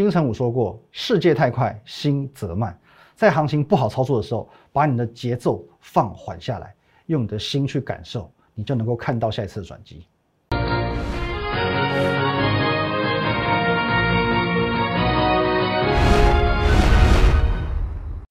[0.00, 2.74] 金城武说过：“世界太快，心则慢。”
[3.14, 10.06] 在行情不好操作的时候，把你的节奏放缓下来，用你的心去感受，你就能够看到下一次的转机。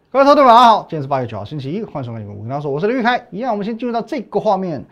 [0.10, 3.28] 各位投资者，晚上好，今天是八月九号，星期一，欢迎收看《我跟大家说，我是林玉开。
[3.30, 4.84] 一样，我们先进入到这个画面。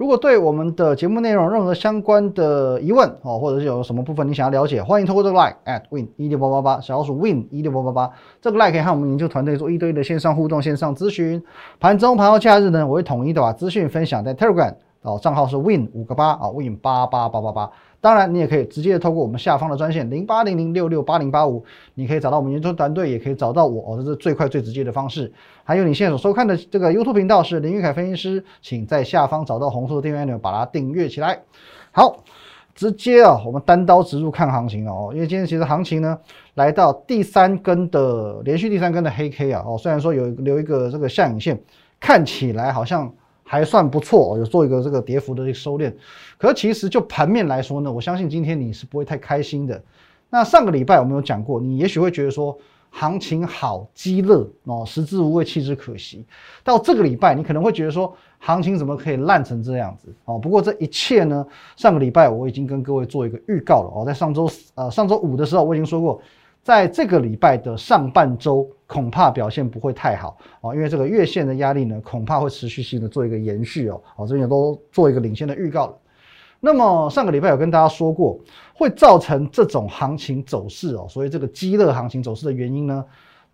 [0.00, 8.10] 如果对我们的节目内容任何相关的疑问哦，或者是有什么部分你想要了解，欢迎透过这个 line at win 一六八八八，小老鼠 win 一六八八八，
[8.40, 11.42] 这个 line 可以和我们研究团队做一对一的线上互动、线上咨询。
[11.78, 14.74] 盘中、盘后、假日呢，我会统一的把资讯分享在 Telegram。
[15.02, 17.70] 哦，账号是 win 五个八啊，win 八八八八八。
[18.02, 21.64] 当然，你也可以直接透过我们下方的专线零八零零六六八零八五，
[21.94, 25.30] 你可以找到我们研究团队，也可以找到我，哦，这是最快最直接的方式。
[25.64, 31.40] 还有你现在所收看的这个 YouTube 频道是林玉凯分析师，请在下方找到红色的订阅按钮，把它订阅起来。
[31.92, 32.22] 好，
[32.74, 36.18] 直接啊，我们单刀直入看行情哦，因为今天其实行情呢
[36.54, 41.58] 来到第三根的连续第三根的黑 K 啊，哦，虽然说有留一个这个下影线，
[41.98, 43.12] 看起来好像。
[43.50, 45.92] 还算不错，有做一个这个跌幅的一个收敛，
[46.38, 49.82] 可是其实就盘面来说呢，我相信今天你是不会太开心的。
[50.28, 52.56] 那上个礼拜我们有讲过，你也许会觉得说
[52.90, 56.24] 行情好激乐哦，食之无味，弃之可惜。
[56.62, 60.38] 到这个礼拜，你可能会觉得说行情怎么可以烂成这样子哦？
[60.38, 66.22] 不过这一切呢，上个礼拜我已经跟各位做一个预告了哦，在上周呃上周五的时候我已经说过。
[66.62, 74.00] 在这个礼拜的上半周，恐怕表现不会太好哦，因为这个月线的压力呢，恐怕会持续性的做一个延续哦。
[74.14, 75.94] 好，这边都做一个领先的预告了。
[76.60, 78.38] 那么上个礼拜有跟大家说过，
[78.74, 83.02] 会造成这种行情走势哦，所以这个激热行情走势的原因呢，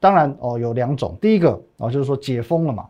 [0.00, 2.86] 当然哦有两种，第一个哦就是说解封了嘛，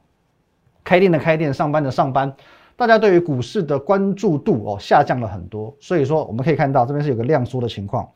[0.83, 2.35] 开店的开店，上班的上班，
[2.75, 8.09] 大家对于股市的关注度哦下降了很多，所以说我们可以看到这边是有个量缩的情况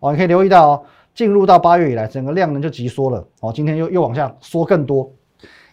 [0.00, 0.84] 哦，你可以留意到。
[1.16, 5.10] 进入到八月以来，整个量能就急缩了哦，今天又又往下缩更多。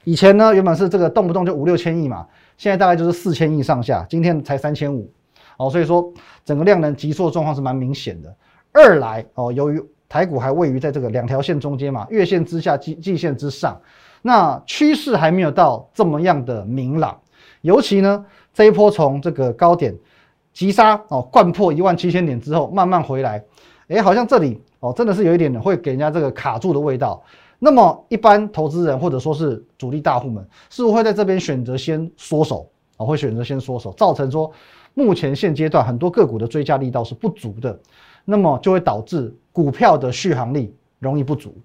[0.05, 2.25] 以前呢原本是这个动不动就五六千亿嘛，
[2.57, 5.11] 现在大概就是四千亿上下，今天才三千五
[5.57, 6.13] 哦，所以说
[6.45, 8.33] 整个量能急缩的状况是蛮明显的。
[8.71, 13.77] 二来哦，由于台股还位于在这个两条线中间嘛，月线之下、季季线之上，
[14.21, 17.19] 那趋势还没有到这么样的明朗。
[17.59, 19.93] 尤其呢这一波从这个高点
[20.53, 23.43] 急杀哦，灌破一万七千点之后，慢慢回来，
[23.89, 24.61] 哎，好像这里。
[24.83, 27.23] 哦，真的是有一点会给人家这个卡住的味道。
[27.57, 33.05] 那么一般投资人或者说是主力大户们，是不是会在这边选择先缩手啊？
[33.05, 34.51] 会选择先缩手，造成说
[34.93, 37.79] 目前现阶段很多个股的追加力道是不足的，
[38.25, 41.55] 那么就会导致股票的续航力容易不足。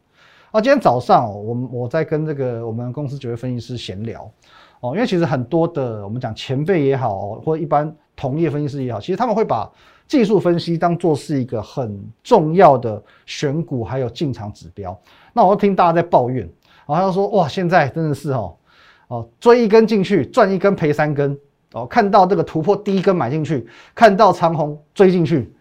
[0.52, 4.30] 啊，今天早上我我在跟这个我们公司九位分析师闲聊
[4.78, 9.68] 哦，因为其实很多的我们讲前辈也好，或一般同业分析师也好，其实他们会把。
[10.08, 14.98] 技术分析当做是一个很重要的选股还有进场指标，
[15.34, 16.48] 那我听大家在抱怨，
[16.86, 18.56] 然后说哇，现在真的是哦
[19.08, 21.38] 哦追一根进去赚一根赔三根
[21.74, 25.52] 哦，看到这个突破第一根买进去，看到长虹追进去，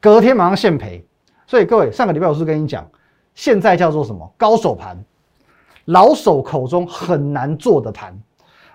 [0.00, 1.04] 隔天马上现赔。
[1.44, 2.88] 所以各位上个礼拜我是跟你讲，
[3.34, 4.96] 现在叫做什么高手盘，
[5.86, 8.16] 老手口中很难做的盘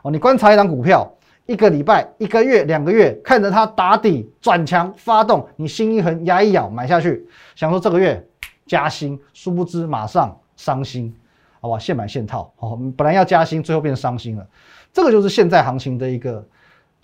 [0.01, 1.09] 哦，你观察一张股票。
[1.45, 8.25] 一个礼拜、一个月、两个月，看着它打底转强发动，你心一横，牙一咬，买下去，想说这个月
[8.65, 11.13] 加薪，殊不知马上伤心，
[11.59, 11.77] 好吧？
[11.77, 14.47] 现买现套，哦，本来要加薪，最后变伤心了，
[14.93, 16.45] 这个就是现在行情的一个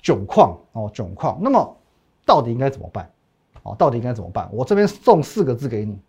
[0.01, 1.38] 窘况哦，窘况。
[1.41, 1.77] 那么
[2.25, 3.11] 到底应该怎么办？
[3.63, 4.50] 哦，到底应该怎么办？
[4.53, 6.00] 我这边送四个字给你：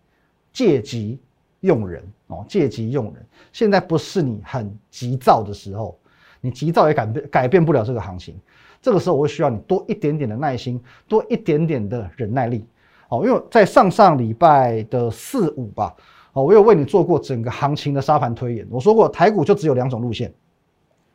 [0.52, 1.18] 借机
[1.60, 3.26] 用人哦，借机用人。
[3.52, 5.98] 现在不是你很急躁的时候。
[6.40, 8.34] 你急躁也改变改变不了这个行情，
[8.80, 12.66] 这个时候我会需要你多一点点的耐心，多一点点的忍耐力。
[13.08, 15.92] 哦，因为在上上礼拜的四五吧，
[16.32, 18.66] 哦，我有为你做过整个行情的沙盘推演。
[18.70, 20.32] 我说过台股就只有两种路线，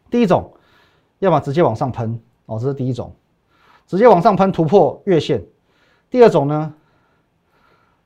[0.09, 0.52] 第一种，
[1.19, 3.16] 要么直接往上喷，哦，这是第一种，
[3.88, 5.40] 直接往上喷突破月线；
[6.09, 6.74] 第二种呢，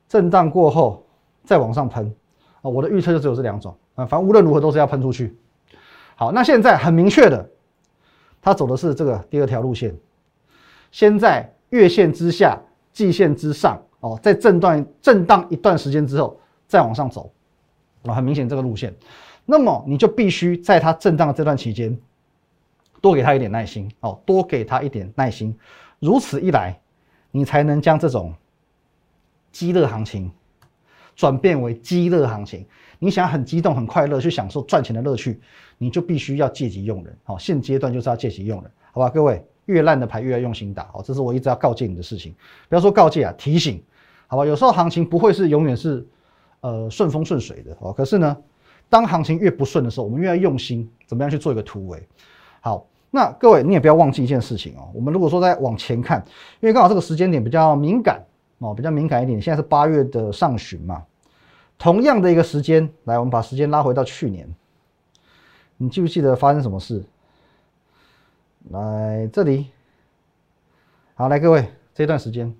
[0.08, 1.04] 震荡过后
[1.44, 2.14] 再往上喷。
[2.62, 5.36] 啊，我的预测就只有这两种啊，反正无论如何都是要喷出去。
[6.20, 7.50] 好，那现在很明确的，
[8.42, 9.96] 他走的是这个第二条路线，
[10.92, 12.60] 先在月线之下、
[12.92, 16.38] 季线之上哦，在震荡震荡一段时间之后
[16.68, 17.32] 再往上走，
[18.04, 18.94] 啊，很明显这个路线，
[19.46, 21.98] 那么你就必须在它震荡的这段期间
[23.00, 25.58] 多给他一点耐心哦，多给他一点耐心，
[26.00, 26.78] 如此一来，
[27.32, 28.36] 你才能将这种
[29.54, 30.30] 激热行情
[31.16, 32.68] 转变为激热行情。
[33.00, 35.40] 你想很激动、很快乐去享受赚钱的乐趣，
[35.78, 37.18] 你就必须要借机用人。
[37.24, 39.10] 好，现阶段就是要借机用人，好吧？
[39.10, 40.84] 各位，越烂的牌越要用心打。
[40.92, 42.36] 好，这是我一直要告诫你的事情。
[42.68, 43.82] 不要说告诫啊，提醒，
[44.28, 44.46] 好吧？
[44.46, 46.06] 有时候行情不会是永远是，
[46.60, 47.94] 呃顺风顺水的哦。
[47.94, 48.36] 可是呢，
[48.90, 52.06] 当行情越不顺的时候，我们越要用心怎么样去做一个突围。
[52.60, 54.90] 好，那各位你也不要忘记一件事情哦。
[54.94, 56.22] 我们如果说再往前看，
[56.60, 58.22] 因为刚好这个时间点比较敏感
[58.58, 59.42] 哦，比较敏感一点。
[59.42, 61.02] 现在是八月的上旬嘛，
[61.80, 64.54] 同样的一个时间，来，我们把时间拉回到去年，
[65.78, 67.02] 你记不记得发生什么事？
[68.70, 69.68] 来这里，
[71.16, 71.66] 好，来各位，
[71.96, 72.54] 这段时间，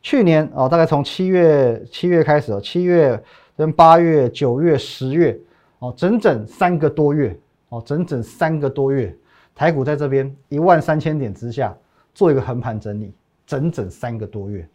[0.00, 3.22] 去年哦，大概从七月七月开始哦，七月
[3.54, 5.38] 跟八月、九月、十月
[5.78, 7.38] 哦，整整三个多月
[7.68, 9.14] 哦，整整三个多月，
[9.54, 11.76] 台股在这边一万三千点之下
[12.14, 13.12] 做一个横盘整理，
[13.46, 14.66] 整整三个多月，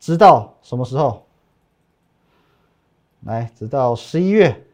[0.00, 1.22] 直到什么时候？
[3.24, 4.64] 来，直到十一月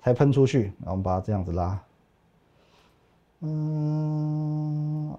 [0.00, 1.80] 才喷出去，那我们把它这样子拉。
[3.40, 5.10] 嗯，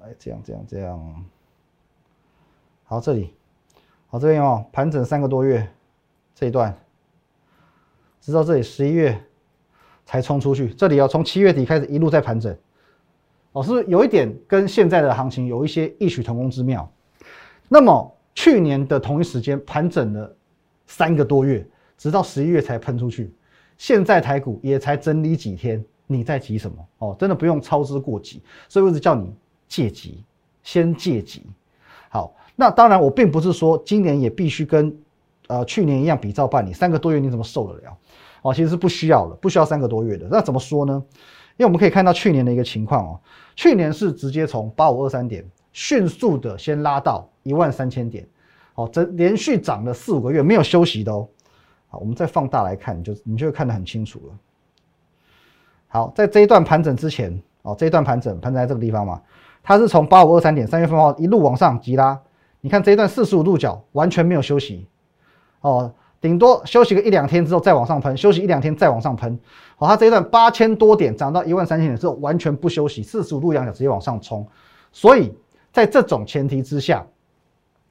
[0.00, 1.24] 来这样这样这样，
[2.84, 3.34] 好，这里，
[4.08, 5.68] 好这边哦，盘整三个多月，
[6.34, 6.76] 这一段，
[8.20, 9.20] 直到这里十一月
[10.04, 12.56] 才冲出去，这里要从七月底开始一路在盘整，
[13.52, 16.88] 哦，是不是有一点跟现在的行情有一些异曲同工之妙？
[17.68, 20.36] 那么去年的同一时间盘整了
[20.86, 21.66] 三个多月，
[22.02, 23.32] 直到十一月才喷出去，
[23.78, 25.80] 现在台股也才整理几天。
[26.08, 26.76] 你在急什么？
[26.98, 29.32] 哦，真的不用操之过急，所以我一直叫你
[29.68, 30.24] 借急，
[30.64, 31.44] 先借急。
[32.10, 34.92] 好，那当然我并不是说今年也必须跟
[35.46, 37.96] 呃去年一样比照办理，三个多月你怎么受得了？
[38.42, 40.26] 哦，其实是不需要了，不需要三个多月的。
[40.28, 41.00] 那怎么说呢？
[41.56, 43.20] 因为我们可以看到去年的一个情况哦，
[43.54, 48.26] 去年是直接从八五二三点迅速的先拉到一万三千点，
[48.74, 51.28] 哦，这连续涨了四五个月没有休息的哦。
[51.92, 54.34] 好，我们再放大来看，你就你就会看得很清楚了。
[55.88, 59.20] 好，在这一段盘整之前，哦，这一段盘整盘在这个地方嘛，
[59.62, 62.18] 它是从八五二三点三月份号一路往上急拉，
[62.62, 64.88] 你看这一段四十五度角完全没有休息，
[65.60, 69.38] 哦，顶多休息个一两天之后再往上喷，休息一两天再往上喷，
[69.76, 74.48] 好，它这一段八千多点涨到一万三千点之后完全不休息，四十五度仰角直接往上冲，
[74.92, 75.30] 所以
[75.70, 77.04] 在这种前提之下，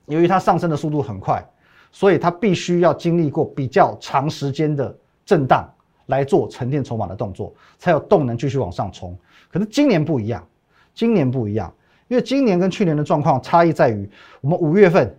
[0.07, 1.47] 由于它上升的速度很快，
[1.91, 4.95] 所以它必须要经历过比较长时间的
[5.25, 5.67] 震荡。
[6.07, 9.17] 来做沉淀筹码的动作，才有动能继续往上冲。
[9.49, 10.45] 可是今年不一样，
[10.93, 11.73] 今年不一样，
[12.09, 14.09] 因为今年跟去年的状况差异在于，
[14.41, 15.15] 我们五月份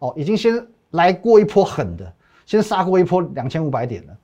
[0.00, 2.12] 哦已经先来过一波狠的，
[2.44, 4.16] 先杀过一波两千五百点了，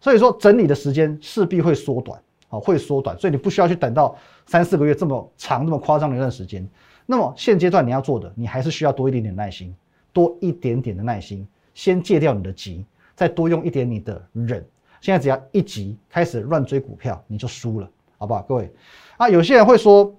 [0.00, 4.16] 所以说整理的时间势必会缩短，哦会缩短，所以你不需要去等到
[4.46, 6.66] 三四个月这么长这么夸张的一段时间。
[7.04, 9.76] 那么现阶段你要做的，你还是需要多一点点耐心，
[10.12, 12.84] 多一点点的耐心，先戒掉你的急，
[13.14, 14.64] 再多用一点你的忍。
[15.00, 18.42] 现在只要一急开始乱追股票，你就输了，好不好？
[18.42, 18.70] 各位，
[19.16, 20.14] 啊，有些人会说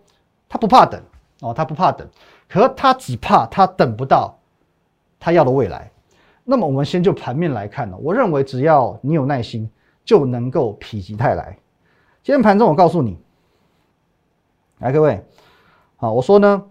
[0.50, 1.00] 他不怕等
[1.42, 2.08] 哦，他不怕等，
[2.50, 4.36] 可他只怕他等不到
[5.20, 5.92] 他要的未来。
[6.44, 9.70] 那么我们先就盘面来看呢，我认为只要你有耐心，
[10.04, 11.56] 就能够否极泰来。
[12.24, 13.20] 今天盘中我告诉你，
[14.80, 15.24] 来各位，
[15.98, 16.64] 好，我说呢，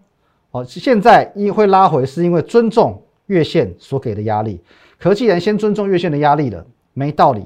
[0.50, 4.60] 哦，现在一会拉回是因为尊重月线所给的压力，
[4.98, 7.44] 可既然先尊重月线的压力了，没道理。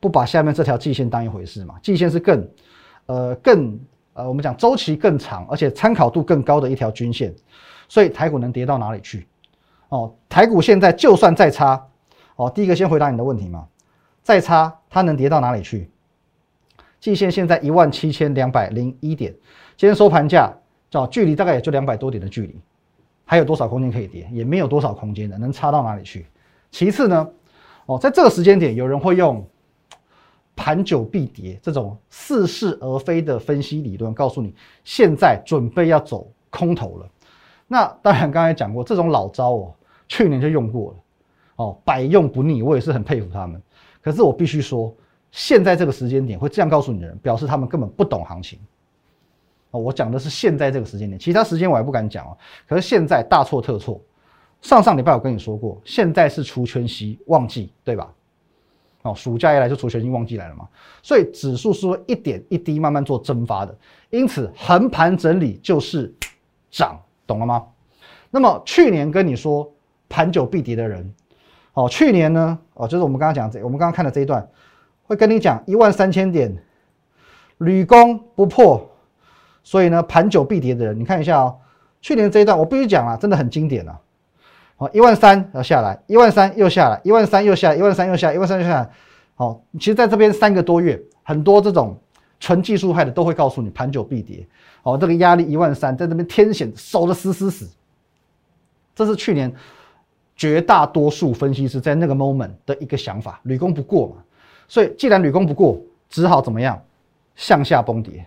[0.00, 1.74] 不把下面这条季线当一回事嘛？
[1.82, 2.48] 季线是更，
[3.04, 3.78] 呃，更
[4.14, 7.34] 呃，我们讲周期更长，而且参考度更高的一条均线，
[7.86, 9.26] 所以台股能跌到哪里去？
[9.90, 11.86] 哦，台股现在就算再差，
[12.36, 13.68] 哦，第一个先回答你的问题嘛，
[14.22, 15.90] 再差它能跌到哪里去？
[16.98, 19.30] 季线现在一万七千两百零一点，
[19.76, 20.50] 今天收盘价，
[20.88, 22.58] 叫距离大概也就两百多点的距离，
[23.30, 24.28] 还有多少空间可以跌？
[24.32, 26.26] 也没有多少空间的，能差到哪里去？
[26.72, 27.30] 其次呢，
[27.86, 29.46] 哦，在这个时间点，有人会用。
[30.56, 37.08] 盘久必跌，这种似是而非的分析理论告诉你，现在准备要走空头了。
[37.68, 39.74] 那当然，刚才讲过这种老招哦，
[40.08, 40.96] 去年就用过了，
[41.54, 42.62] 哦，百用不腻。
[42.62, 43.62] 我也是很佩服他们。
[44.02, 44.92] 可是我必须说，
[45.30, 48.58] 现在这个时间点会这样告诉你的人，表示他们根本不懂行情。
[49.70, 52.36] 哦，我讲的是现在这个时间点，其他时间我还不敢讲哦。
[52.68, 54.00] 可是现在大错特错。
[54.60, 58.12] 上上礼拜我跟你说过，现在是除权息旺季，对吧？
[59.02, 60.68] 哦，暑假一来就除权息旺季来了嘛，
[61.02, 63.74] 所以指数是会一点一滴慢慢做蒸发的，
[64.10, 66.14] 因此横盘整理就是
[66.70, 67.66] 涨，懂了吗？
[68.30, 69.72] 那么去年跟你说
[70.10, 71.10] 盘久必跌的人，
[71.72, 74.46] 哦，去年呢，哦，就是我们刚刚讲这，我们刚刚看的这一段，
[75.04, 76.54] 会跟你讲一万三千点
[77.56, 78.86] 屡攻不破，
[79.62, 81.56] 所以呢盘久必跌的人，你看一下哦，
[82.00, 83.98] 去年这一段我必须讲啊，真的很经典啊。
[84.76, 88.90] 好，一万三要下来，一万三又下来，一万三又下，一万三又下，一万三又下来。
[89.34, 91.98] 好，其实在这边三个多月，很多这种
[92.38, 94.46] 纯技术派的都会告诉你盘久必跌。
[94.82, 97.68] 好，这个压力一万三，在这边天险守的死死死。
[98.94, 99.52] 这是去年
[100.34, 104.14] 绝大多数分析师在那个 moment 的一个想法，屡攻不过嘛。
[104.66, 106.82] 所以既然屡攻不过，只好怎么样
[107.36, 108.26] 向下崩跌。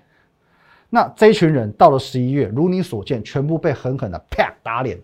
[0.93, 4.95] 那这一群人到了十一月，如你所见，全部被狠狠的啪打脸。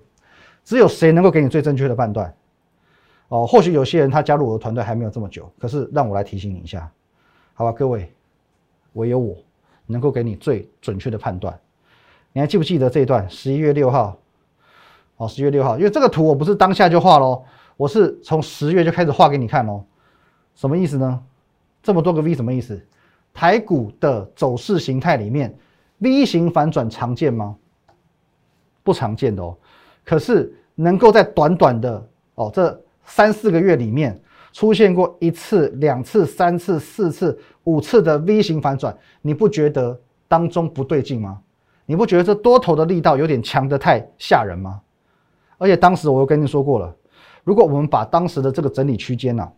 [0.64, 2.32] 只有谁能够给你最正确的判断？
[3.30, 6.92] 哦，或许有些人他加入我的团队还没有这么久，可是让我来提醒你一下，
[7.56, 8.14] 好吧，各位，
[8.94, 9.36] 唯有我
[9.88, 11.60] 能够给你最准确的判断。
[12.34, 13.28] 你还记不记得这一段？
[13.28, 14.16] 十一月六号，
[15.18, 17.44] 哦，十月六号，因为这个图我不是当下就画喽，
[17.78, 19.84] 我是从十月就开始画给你看喽。
[20.54, 21.24] 什么意思呢？
[21.82, 22.80] 这么多个 V 什么意思？
[23.34, 25.58] 台股的走势形态里面
[26.00, 27.56] ，V 型反转常见吗？
[28.84, 29.56] 不常见的哦。
[30.04, 34.20] 可是能够在短短的哦这三四个月里面
[34.52, 41.40] 出现过一次、两次、三次、四次、五次的 V 型反转，你不觉得当中不对劲吗？
[41.86, 44.82] 你不觉得这多头的力道有点强的太吓人吗？
[45.58, 46.96] 而且当时我又跟你说过了，
[47.44, 49.52] 如果我们把当时的这个整理区间呐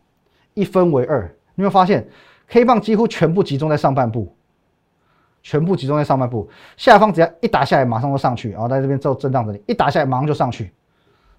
[0.53, 2.07] 一分为二，你会发现
[2.47, 4.35] K 棒几乎全部集中在上半部。
[5.43, 10.71] 全部集中在上半部，下方只要一打下来，马上就上去，然后在这边做震荡整理，一打下来马上就上去。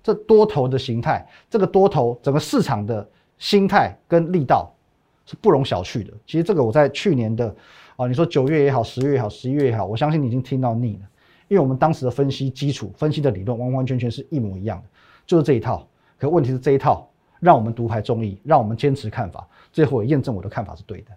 [0.02, 4.72] 这多头的形态，这个多头整个市场的心态跟力道
[5.24, 6.12] 是不容小觑的。
[6.26, 7.54] 其实这个我在去年的
[7.94, 11.08] 啊，你说九月也好，十月也好，十一月也好，我相信你已经听到腻了，
[11.46, 14.84] 因为我们当时的分析基础、分析的理论完完全全是一模一样的，
[15.24, 15.86] 就是这一套。
[16.18, 21.12] 可问题是这一套让我们独排众议，让我们坚持看法，最后验证我的看法是对的。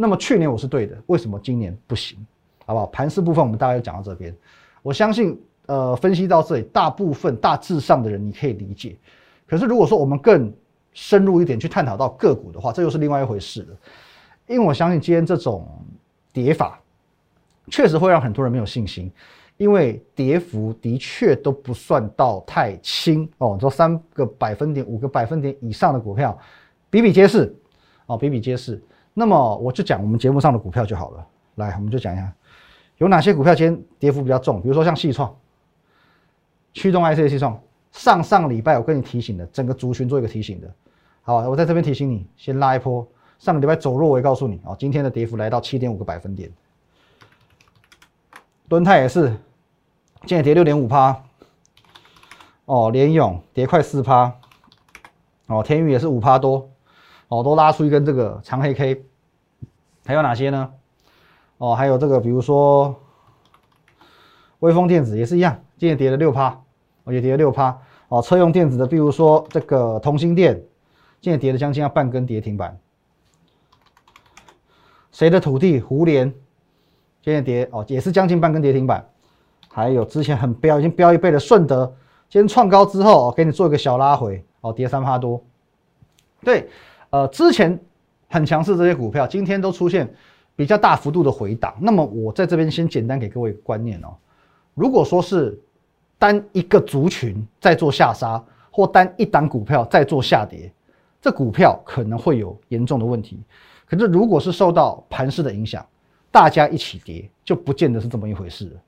[0.00, 2.24] 那么去年我是对的，为什么今年不行？
[2.64, 2.86] 好不好？
[2.86, 4.32] 盘势部分我们大概讲到这边，
[4.80, 5.36] 我相信
[5.66, 8.96] 呃分析到这里，大部分大致上的人你可以理解。
[9.44, 10.52] 可是如果说我们更
[10.92, 13.76] 深入一点去探讨到个股的话，这又是另外一回事了。
[14.46, 15.66] 因为我相信今天这种
[16.32, 16.80] 跌法
[17.68, 19.10] 确实会让很多人没有信心，
[19.56, 26.38] 因为跌幅的确都不算到太轻哦，这三个百分点、五个百分点以上的股票
[26.88, 27.52] 比比皆是
[28.06, 28.80] 哦，比比皆是。
[29.18, 31.26] 那么我就讲我们节目上的股票就好了。
[31.56, 32.32] 来，我们就讲一下
[32.98, 34.62] 有哪些股票今天跌幅比较重。
[34.62, 35.34] 比如说像细创、
[36.72, 37.60] 驱动 IC 的细创，
[37.90, 40.72] 上上礼拜我跟你提醒的，整个族群做一个提醒的。
[41.22, 43.04] 好，我在这边提醒你，先拉一波。
[43.40, 46.48] 上个礼拜走弱，我也告诉你哦，今天的跌幅来到七点五个百分点。
[48.68, 49.30] 敦泰也是，
[50.26, 51.20] 今天跌六点五趴。
[52.66, 54.32] 哦，联勇跌快四趴。
[55.48, 56.70] 哦，天宇也是五趴多。
[57.26, 59.04] 哦，都拉出一根这个长黑 K。
[60.08, 60.70] 还有哪些呢？
[61.58, 62.98] 哦，还有这个，比如说，
[64.60, 66.58] 微风电子也是一样，今天跌了六趴，
[67.08, 67.78] 也跌了六趴。
[68.08, 70.54] 哦，车用电子的，比如说这个同心电，
[71.20, 72.74] 今天跌了将近要半根跌停板。
[75.12, 75.78] 谁的土地？
[75.78, 76.32] 胡联，
[77.20, 79.06] 今天跌哦，也是将近半根跌停板。
[79.68, 81.84] 还有之前很飙，已经飙一倍的顺德，
[82.30, 85.44] 今天创高之后，哦，给你做一个小拉回，哦，跌三趴多。
[86.42, 86.70] 对，
[87.10, 87.78] 呃，之前。
[88.28, 90.08] 很强势这些股票今天都出现
[90.54, 94.14] 比较大幅度的回档，那么我在这边先简单给各位一个观念哦。
[94.74, 95.58] 如果说是
[96.18, 100.72] 单一个族群在做下杀，或单一档股票在做下跌，
[101.20, 103.40] 这股票可能会有严重的问题。
[103.86, 105.84] 可是如果是受到盘势的影响，
[106.30, 108.80] 大家一起跌，就不见得是这么一回事了。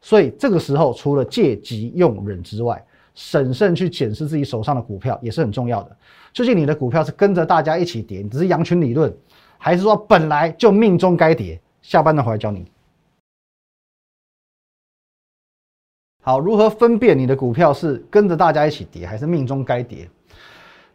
[0.00, 2.82] 所以这个时候，除了借机用忍之外，
[3.14, 5.96] 审慎去检视自己手上的股票也是很重要的。
[6.32, 9.12] 究竟你的股票是跟着大家一起跌，只是羊群理论，
[9.58, 11.60] 还是说本来就命中该跌？
[11.82, 12.64] 下班的回来教你。
[16.22, 20.08] 好，如何分辨你的股票是跟着大家一起跌，还是命中该跌？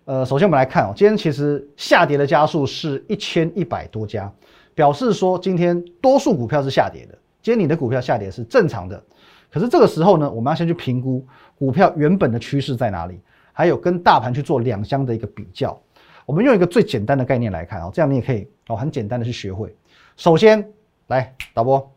[0.05, 4.31] 呃，首先我们来看哦，今天其实下跌的家数是一千一百多家，
[4.75, 7.17] 表示说今天多数股票是下跌的。
[7.41, 9.03] 今天你的股票下跌是正常的，
[9.51, 11.25] 可是这个时候呢，我们要先去评估
[11.57, 13.19] 股票原本的趋势在哪里。
[13.57, 15.81] 还有跟大盘去做两相的一个比较，
[16.25, 19.73] 我们用一个最简单的概念来看啊，这样你也可以哦很简单的去学会。
[20.17, 20.69] 首先
[21.07, 21.89] 来导播，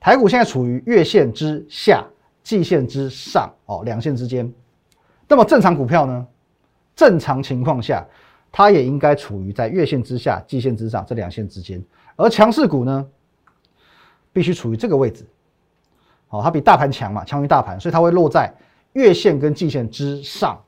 [0.00, 2.04] 台股现在处于月线之下、
[2.42, 4.52] 季线之上哦两线之间。
[5.28, 6.26] 那么正常股票呢？
[6.96, 8.04] 正常情况下，
[8.50, 11.80] 它也应该处于在月线之下、季线之上这两线之间。
[12.16, 13.06] 而强势股呢，
[14.32, 15.24] 必须处于这个位置。
[16.28, 18.52] 哦，它比大盘强嘛，强于大盘，所以它会落在。
[18.94, 20.58] 月线跟季线之上，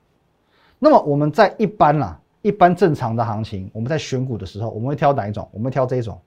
[0.78, 5.48] 那么我们在一般啦，一般正常的行情，我们在选股的时候，我们会挑哪一种？
[5.52, 6.20] 我们会挑这一种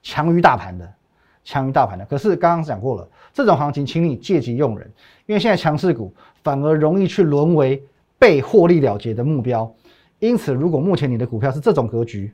[0.00, 0.90] 强于大盘的，
[1.44, 2.04] 强于大盘的。
[2.06, 4.90] 可是刚刚讲过了，这种行情，请你借机用人，
[5.26, 7.82] 因为现在强势股反而容易去沦为
[8.16, 9.70] 被获利了结的目标。
[10.20, 12.32] 因此，如果目前你的股票是这种格局，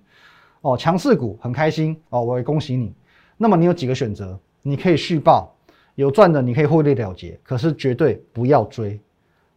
[0.60, 2.94] 哦，强势股很开心哦，我也恭喜你。
[3.38, 4.38] 那么你有几个选择？
[4.62, 5.53] 你可以续报。
[5.94, 9.00] 有赚的你可以获利了结，可是绝对不要追，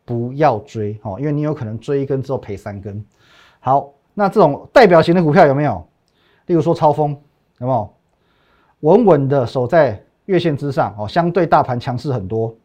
[0.06, 3.03] 不要追哦，因为你有可能追一根之后赔三根。
[3.60, 5.88] 好，那这种代表型的股票有没有？
[6.46, 7.12] 例如说超风，
[7.60, 7.94] 有没有？
[8.82, 12.56] 稳稳的守在月线之上哦，相对大盘强势很多。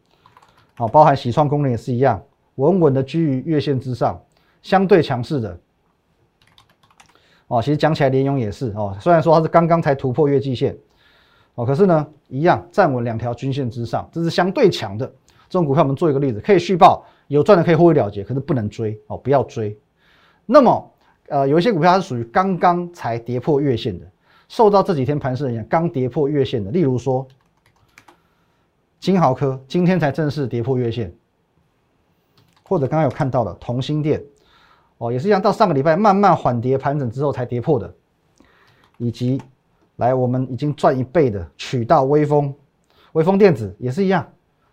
[0.75, 2.21] 好，包含洗创功能也是一样，
[2.55, 4.21] 稳稳的居于月线之上，
[4.61, 5.59] 相对强势的。
[7.47, 10.77] 哦，其实讲起来联咏也是哦，虽然说它是刚刚才突破月季线，
[11.55, 15.05] 哦，可是呢，一样站稳两条均线之上，这是相对强的
[15.49, 15.83] 这种股票。
[15.83, 19.77] 我们做一个例子，可以续报，有赚的可以获利了结，可是不能追哦，不要追。
[20.45, 20.91] 那么，
[21.27, 24.05] 呃，有一些股票它是属于刚刚才跌破月线的，
[24.47, 27.27] 受到这几天盘势影响，刚跌破月线的，例如说
[28.99, 31.13] 金豪科今天才正式跌破月线，
[32.63, 34.23] 或者刚刚有看到的同心店。
[34.97, 37.93] 哦，也是一样，到上个礼拜慢慢缓跌盘整之后才跌破的，
[38.97, 39.41] 以及
[40.03, 42.53] 来我们已经赚一倍的取到微风，
[43.13, 44.25] 微风电子也是一样，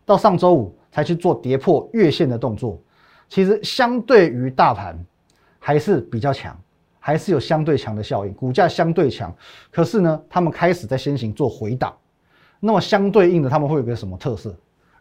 [0.04, 2.78] 到上周五才去做跌破月线的动作，
[3.28, 4.98] 其实相对于大盘
[5.58, 6.56] 还是比较强，
[6.98, 9.34] 还是有相对强的效应，股价相对强，
[9.70, 11.96] 可是呢，他们开始在先行做回档，
[12.58, 14.54] 那么相对应的他们会有个什么特色？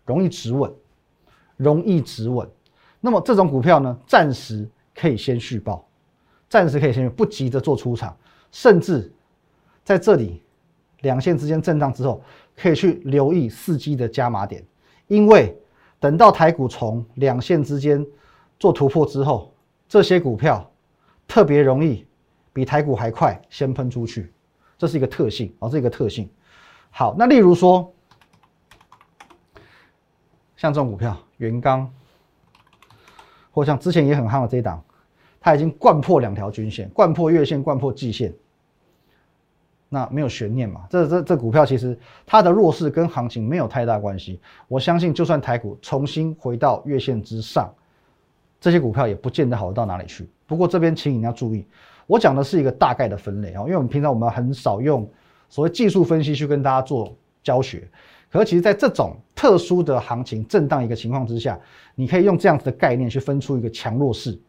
[0.06, 0.72] 容易止稳，
[1.58, 2.48] 容易止稳，
[3.02, 4.68] 那么这种股票呢，暂时。
[4.96, 5.88] 可以先续报，
[6.50, 8.18] 暂时可以先不急着做出场，
[8.52, 9.10] 甚至
[9.90, 10.40] 在这里
[11.00, 12.22] 两线之间震荡之后，
[12.56, 14.64] 可以去留意伺机的加码点，
[15.08, 15.58] 因为
[16.00, 18.06] 等到台股从两线之间
[18.60, 19.52] 做突破之后，
[19.88, 20.72] 这些股票
[21.28, 22.06] 特别容易
[22.54, 24.32] 比台股还快先喷出去，
[24.78, 26.30] 这是一个特性啊，这一个特性。
[26.92, 27.92] 好，那例如说
[30.56, 31.92] 像这种股票，元刚，
[33.50, 34.80] 或像之前也很夯的这一档。
[35.40, 38.32] 它已经贯破两条均线，贯破月线，贯破季线，
[39.90, 40.82] 那没有悬念嘛？
[40.90, 44.40] 这这这股票其实它的弱势跟行情没有太大关系。
[44.68, 47.74] 我相信，就算台股重新回到月线之上，
[48.62, 50.30] 这些股票也不见得好到哪里去。
[50.46, 51.66] 不过这边请你要注意，
[52.06, 55.10] 我讲的是一个大概的分类啊，因为我们平常我们很少用
[55.50, 57.88] 所谓技术分析去跟大家做教学。
[58.32, 61.60] 可是其实在这种特殊的行情震荡一个情况之下，
[61.96, 64.40] 你可以用这样子的概念去分出一个强弱势。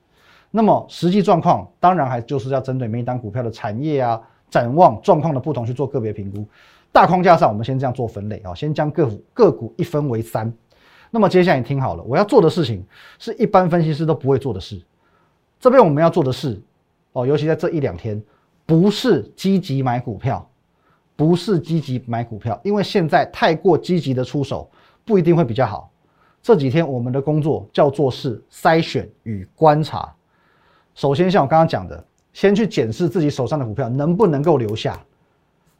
[0.50, 4.20] 那么实际状况当然还就是要针对每一单股票的产业啊、
[4.50, 6.44] 展望状况的不同去做个别评估。
[6.92, 10.52] 大框架上，我们先这样做分类啊，先将个股个股一分为三。
[11.10, 12.84] 那么接下来你听好了，我要做的事情
[13.18, 14.80] 是一般分析师都不会做的事。
[15.58, 16.60] 这边我们要做的事
[17.12, 18.20] 哦，尤其在这一两天，
[18.66, 20.48] 不是积极买股票，
[21.16, 24.70] 不是积极买股票，因为现在太过积极的出手
[25.04, 25.90] 不一定会比较好。
[26.42, 30.12] 这几天我们的工作叫做是筛选与观察。
[30.94, 34.98] 首先，像我刚刚讲的，先去检视自己手上的股票能不能够留下，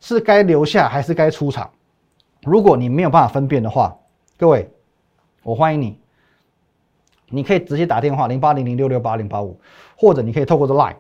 [0.01, 1.71] 是该留下还是该出场。
[2.43, 3.97] 如果你没有办法分辨的话，
[4.39, 4.69] 各位，
[5.43, 5.99] 我欢迎你，
[7.29, 9.59] 你可以直接打电话零八零零六六八零八五，
[9.97, 10.97] 或者你可以透过这 line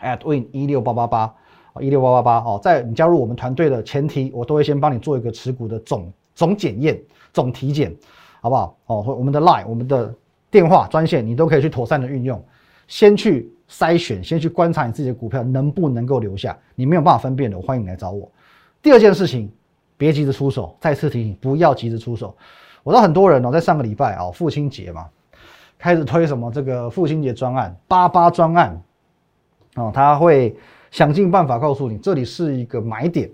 [0.00, 1.34] at win 一六八八八
[1.80, 7.00] 一六八八八哦，在你加入我们团队的前提，我都会先帮你做一个持股的总总检验、
[7.32, 7.94] 总体检，
[8.40, 8.76] 好不好？
[8.86, 10.14] 哦，我们的 line、我们的
[10.50, 12.42] 电话专线，你都可以去妥善的运用。
[12.88, 16.54] 先去筛选，先去观察你自己的股票能不能够留下。
[16.74, 18.30] 你没有办法分辨的，我欢迎你来找我。
[18.82, 19.50] 第二件事情，
[19.96, 20.76] 别急着出手。
[20.78, 22.36] 再次提醒，不要急着出手。
[22.82, 25.08] 我知道很多人哦，在上个礼拜啊，父亲节嘛，
[25.78, 28.78] 开始推什么这个父亲节专案、八八专案
[29.76, 30.54] 哦，他会
[30.90, 33.30] 想尽办法告诉你这里是一个买点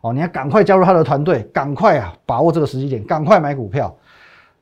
[0.00, 3.96] 哦，你要赶快加入他的团队，赶快啊，把握这个时机点，赶快买股票。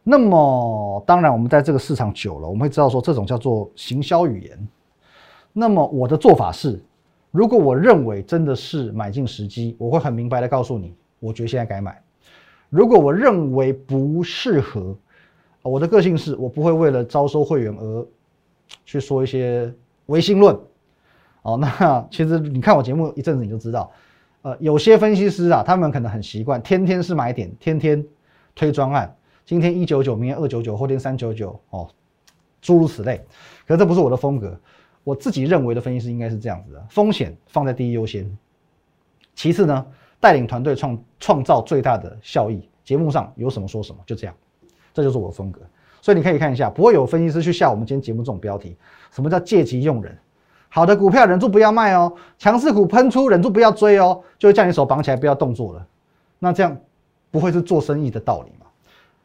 [0.03, 4.69] 那么，当然，我们在这个市场久了，我们会知道说这种叫做行销语言。
[5.57, 6.83] 那么我的做法是，
[7.31, 12.03] 如果我认为真的是买进时机，我会很明白的告诉你，我觉得现在该买。
[12.69, 14.97] 如果我认为不适合，
[15.62, 18.07] 我的个性是我不会为了招收会员而
[18.85, 19.73] 去说一些
[20.07, 20.59] 唯心论。
[21.43, 23.93] 哦，那其实你看我节目一阵子，你就知道，
[24.43, 28.05] 呃，有些分析师啊，他们可能很习惯天天是买点，天天
[28.57, 29.14] 推专案。
[29.47, 31.88] 今天一九九，明天二九九，后天三九九，哦，
[32.61, 33.25] 诸如此类。
[33.67, 34.59] 可是这不是我的风格，
[35.05, 38.38] 我自己认为的分析师应该是这样子的：风险放在第一优先，
[39.35, 39.87] 其次呢，
[40.19, 42.69] 带领团队创创造最大的效益。
[42.83, 44.35] 节目上有什么说什么，就这样，
[44.93, 45.61] 这就是我的风格。
[46.03, 48.77] 所以你可以看一下，不会有分析师去下我们今天节目这种标题：
[49.11, 50.19] 什么叫借机用人？
[50.69, 55.87] 好的股票忍住不要卖哦，强势股喷出忍住不要追哦，就会叫你手绑起来不要动作了。
[56.38, 56.77] 那这样
[57.31, 58.67] 不会是做生意的道理吗？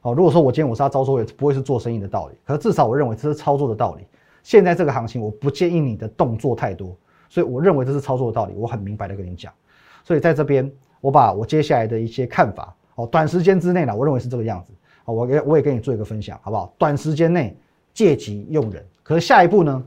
[0.01, 2.35] 好，如果说我今天我是要招收，也不会是做生意的道理。
[2.45, 4.05] 可是至少我认为这是操作的道理。
[4.43, 6.95] 现在这个行情，我不建议你的动作太多，
[7.29, 8.53] 所以我认为这是操作的道理。
[8.55, 9.51] 我很明白的跟你讲。
[10.03, 10.71] 所以在这边，
[11.01, 14.73] 我把我接下来的一些看法，哦，短时间之内呢，我认为是这个样子。
[15.03, 16.73] 好，我给我也跟你做一个分享，好不好？
[16.77, 17.55] 短时间内
[17.93, 18.83] 借机用人。
[19.03, 19.83] 可是下一步呢？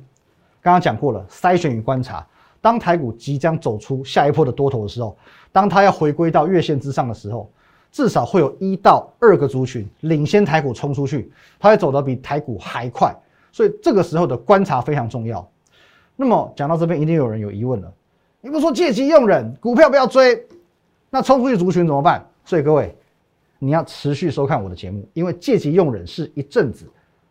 [0.61, 2.25] 刚刚讲过了，筛选与观察。
[2.61, 5.17] 当台股即将走出下一波的多头的时候，
[5.51, 7.51] 当它要回归到月线之上的时候，
[7.91, 13.13] 至少会有一到二个族群领先台股冲出去，它会走得比台股还快。
[13.53, 15.49] 所以这个时候的观察非常重要。
[16.17, 17.93] 那么讲到这边，一定有人有疑问了：
[18.41, 20.45] 你不说借机用人，股票不要追，
[21.11, 22.27] 那冲出去族群怎么办？
[22.45, 22.97] 所以各位，
[23.59, 26.87] 你要持续收看我的节目，因为借机用人是一阵子，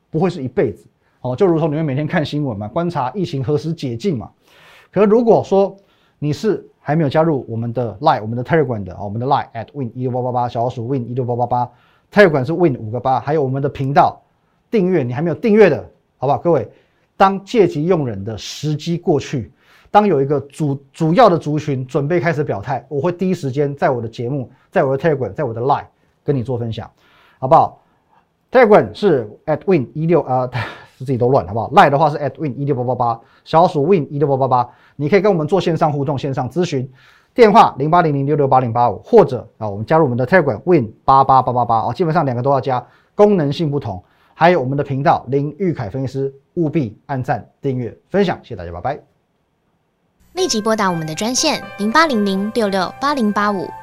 [0.10, 0.88] 不会是一辈子。
[1.21, 4.29] 哦，就如同你们每天看新闻嘛，观察疫情何时解禁嘛。
[4.91, 5.75] 可如果说
[6.17, 11.71] 你是还没有加入我们的 Line、我们的 Telegram 的，啊，我们的 Line at win 一六八八八，小老鼠 win 一六八八八
[12.12, 14.19] ，Telegram 是 win 五个八，还有我们的频道
[14.71, 15.88] 订阅，你还没有订阅的，
[16.21, 16.38] 好不好？
[16.38, 16.69] 各位，
[17.17, 19.51] 当借机用人的时机过去，
[19.89, 25.86] 当有一个主主要的族群准备开始表态，我会第一时间在我的节目、在我的 Telegram、在我的 Line
[26.23, 26.88] 跟你做分享，
[27.39, 27.81] 好不好
[28.51, 30.47] ？Telegram 是 at win 一六啊。
[31.01, 36.88] 自己都乱，好不好？？Line 的话是 at win 一六八八八，小鼠 win 一六八八八，你可以跟我们做线上互动、线上咨询，
[37.34, 44.03] 电话零八零零六六八零八五，或者啊，我们加入我们的 Telegram win 八八八八八啊，基本上两个都要加，功能性不同。
[44.34, 49.00] 还有我们的频道林玉凯分析师，务必按赞、订阅、分享，谢谢大家，拜拜。
[50.34, 53.67] 立即拨打我们的专线零八零零六六八零八五。